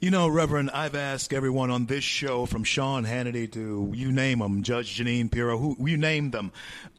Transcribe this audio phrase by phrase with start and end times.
[0.00, 4.38] You know, Reverend, I've asked everyone on this show, from Sean Hannity to you name
[4.38, 6.52] them, Judge Jeanine Pirro, who you name them,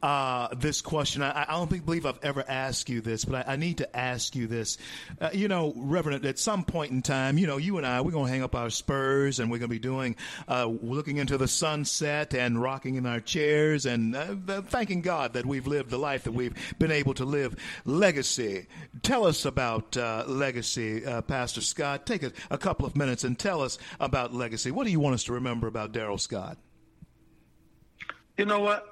[0.04, 1.20] uh, this question.
[1.20, 3.96] I, I don't think, believe I've ever asked you this, but I, I need to
[3.96, 4.78] ask you this.
[5.20, 8.12] Uh, you know, Reverend, at some point in time, you know, you and I, we're
[8.12, 10.14] going to hang up our spurs and we're going to be doing,
[10.46, 15.44] uh, looking into the sunset and rocking in our chairs and uh, thanking God that
[15.44, 17.56] we've lived the life that we've been able to live.
[17.84, 18.68] Legacy.
[19.02, 22.06] Tell us about uh, legacy, uh, Pastor Scott.
[22.06, 24.70] Take a, a couple of of minutes and tell us about legacy.
[24.70, 26.58] What do you want us to remember about Darrell Scott?
[28.36, 28.86] You know what?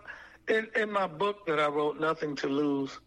[0.49, 2.99] In, in my book that I wrote, Nothing to Lose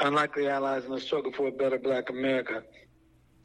[0.00, 2.62] Unlikely Allies in the Struggle for a Better Black America,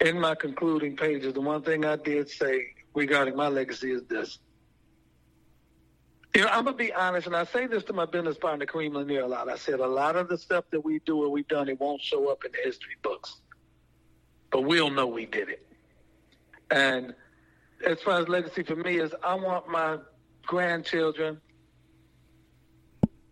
[0.02, 4.39] in my concluding pages, the one thing I did say regarding my legacy is this.
[6.35, 8.93] You know, I'm gonna be honest, and I say this to my business partner Kareem
[8.93, 9.49] Lanier a lot.
[9.49, 12.02] I said a lot of the stuff that we do or we've done, it won't
[12.02, 13.41] show up in the history books,
[14.52, 15.66] but we'll know we did it.
[16.71, 17.13] And
[17.85, 19.98] as far as legacy for me is, I want my
[20.45, 21.39] grandchildren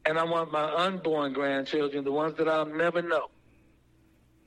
[0.06, 3.30] and I want my unborn grandchildren, the ones that I'll never know,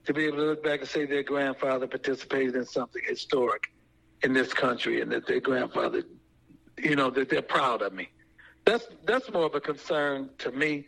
[0.05, 3.73] to be able to look back and say their grandfather participated in something historic
[4.23, 6.03] in this country and that their grandfather,
[6.79, 8.09] you know, that they're proud of me.
[8.65, 10.87] That's that's more of a concern to me.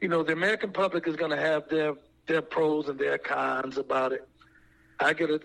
[0.00, 1.94] You know, the American public is going to have their
[2.26, 4.28] their pros and their cons about it.
[4.98, 5.40] I get a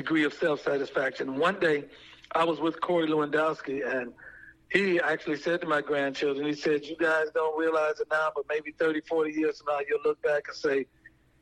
[0.00, 1.36] degree of self satisfaction.
[1.38, 1.84] One day,
[2.32, 4.12] I was with Corey Lewandowski, and
[4.70, 8.44] he actually said to my grandchildren, he said, You guys don't realize it now, but
[8.48, 10.86] maybe 30, 40 years from now, you'll look back and say,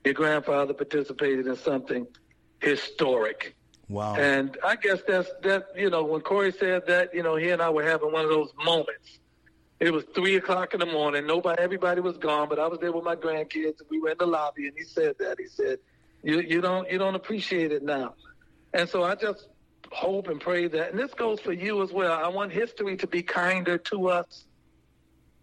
[0.04, 2.06] Your grandfather participated in something
[2.60, 3.54] historic.
[3.88, 4.16] Wow.
[4.16, 7.62] And I guess that's that, you know, when Corey said that, you know, he and
[7.62, 9.20] I were having one of those moments.
[9.80, 11.26] It was three o'clock in the morning.
[11.26, 13.78] Nobody, everybody was gone, but I was there with my grandkids.
[13.78, 15.36] And we were in the lobby, and he said that.
[15.38, 15.78] He said,
[16.24, 18.14] "You, you don't, you don't appreciate it now."
[18.74, 19.48] And so I just
[19.92, 22.12] hope and pray that, and this goes for you as well.
[22.12, 24.44] I want history to be kinder to us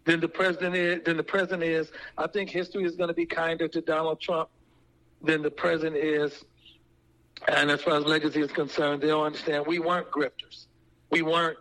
[0.04, 1.02] than the president is.
[1.04, 1.90] Than the president is.
[2.16, 4.48] I think history is going to be kinder to Donald Trump
[5.22, 6.44] than the president is.
[7.48, 10.66] And as far as legacy is concerned, they'll understand we weren't grifters,
[11.10, 11.58] we weren't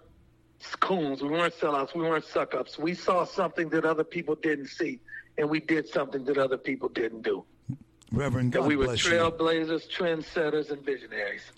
[0.79, 2.79] coons, we weren't sellouts, we weren't suck ups.
[2.79, 4.99] We saw something that other people didn't see,
[5.37, 7.43] and we did something that other people didn't do.
[8.15, 11.51] Reverend, God we were trailblazers, trendsetters, and visionaries.